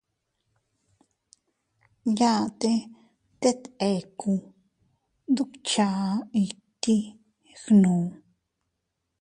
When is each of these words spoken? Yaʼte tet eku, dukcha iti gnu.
Yaʼte 2.19 2.71
tet 3.41 3.61
eku, 3.91 4.31
dukcha 5.35 5.87
iti 6.43 6.95
gnu. 7.63 7.95